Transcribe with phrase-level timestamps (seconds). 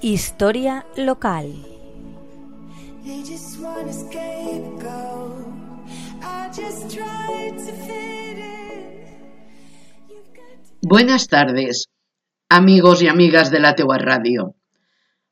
[0.00, 1.52] Historia local.
[10.82, 11.88] Buenas tardes,
[12.48, 14.54] amigos y amigas de la Teua Radio.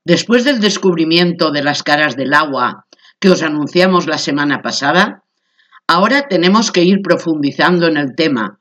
[0.05, 2.87] Después del descubrimiento de las caras del agua
[3.21, 5.23] que os anunciamos la semana pasada,
[5.87, 8.59] ahora tenemos que ir profundizando en el tema,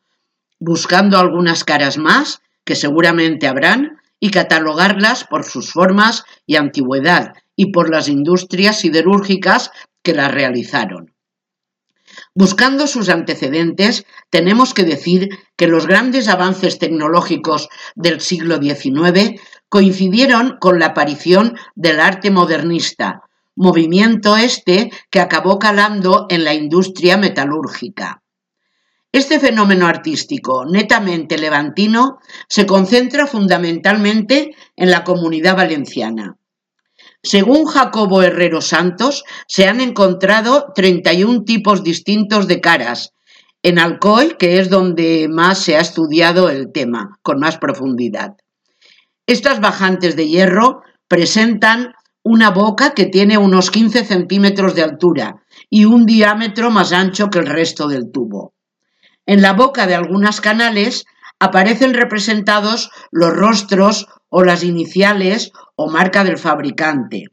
[0.59, 3.94] buscando algunas caras más que seguramente habrán
[4.25, 9.69] y catalogarlas por sus formas y antigüedad y por las industrias siderúrgicas
[10.01, 11.13] que las realizaron.
[12.33, 20.57] Buscando sus antecedentes, tenemos que decir que los grandes avances tecnológicos del siglo XIX coincidieron
[20.59, 23.21] con la aparición del arte modernista,
[23.55, 28.23] movimiento este que acabó calando en la industria metalúrgica.
[29.15, 32.17] Este fenómeno artístico netamente levantino
[32.49, 36.35] se concentra fundamentalmente en la comunidad valenciana.
[37.23, 43.13] Según Jacobo Herrero Santos, se han encontrado 31 tipos distintos de caras
[43.63, 48.35] en Alcoy, que es donde más se ha estudiado el tema con más profundidad.
[49.27, 55.85] Estas bajantes de hierro presentan una boca que tiene unos 15 centímetros de altura y
[55.85, 58.54] un diámetro más ancho que el resto del tubo.
[59.25, 61.05] En la boca de algunas canales
[61.39, 67.25] aparecen representados los rostros o las iniciales o marca del fabricante.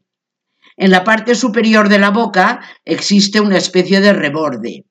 [0.75, 4.85] En la parte superior de la boca existe una especie de reborde.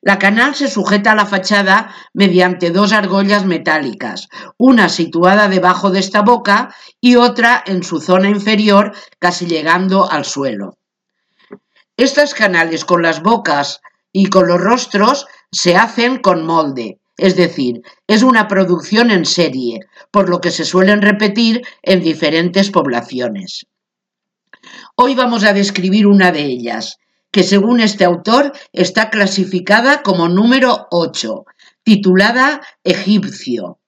[0.00, 5.98] La canal se sujeta a la fachada mediante dos argollas metálicas, una situada debajo de
[5.98, 10.78] esta boca y otra en su zona inferior, casi llegando al suelo.
[11.96, 13.80] Estas canales con las bocas
[14.12, 19.80] y con los rostros se hacen con molde, es decir, es una producción en serie,
[20.10, 23.66] por lo que se suelen repetir en diferentes poblaciones.
[24.94, 26.98] Hoy vamos a describir una de ellas,
[27.30, 31.44] que según este autor está clasificada como número 8,
[31.82, 33.78] titulada Egipcio.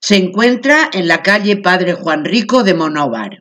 [0.00, 3.40] Se encuentra en la calle Padre Juan Rico de Monóvar.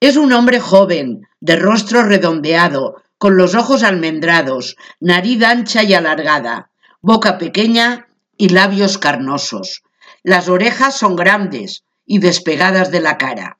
[0.00, 6.70] Es un hombre joven, de rostro redondeado, con los ojos almendrados, nariz ancha y alargada,
[7.00, 9.82] boca pequeña y labios carnosos.
[10.22, 13.58] Las orejas son grandes y despegadas de la cara.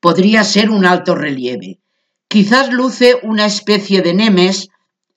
[0.00, 1.80] Podría ser un alto relieve.
[2.28, 4.68] Quizás luce una especie de nemes,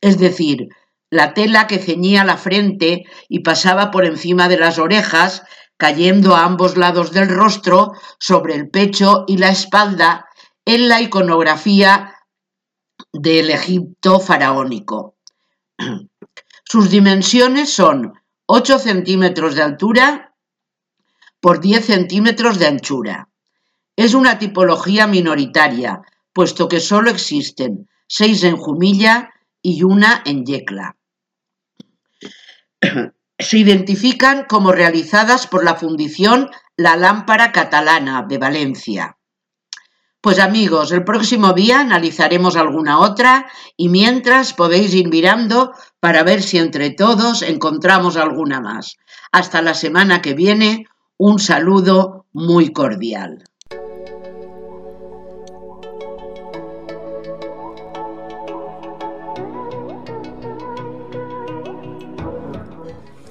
[0.02, 0.70] es decir,
[1.10, 5.44] la tela que ceñía la frente y pasaba por encima de las orejas,
[5.78, 10.28] cayendo a ambos lados del rostro, sobre el pecho y la espalda,
[10.66, 12.14] en la iconografía
[13.14, 15.16] del Egipto faraónico.
[16.64, 18.14] Sus dimensiones son
[18.46, 20.36] 8 centímetros de altura
[21.40, 23.30] por 10 centímetros de anchura.
[23.96, 26.02] Es una tipología minoritaria,
[26.34, 29.30] puesto que solo existen 6 en Jumilla
[29.62, 30.98] y una en Yecla.
[33.38, 39.19] Se identifican como realizadas por la Fundición La Lámpara Catalana de Valencia.
[40.22, 45.72] Pues amigos, el próximo día analizaremos alguna otra y mientras podéis ir mirando
[46.02, 48.98] para ver si entre todos encontramos alguna más.
[49.32, 50.88] Hasta la semana que viene,
[51.18, 53.46] un saludo muy cordial.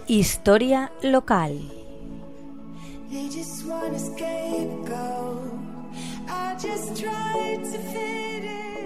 [0.06, 1.60] Historia local.
[6.30, 8.77] I just tried to fit in.